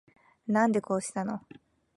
[0.47, 1.41] なんでこうしたの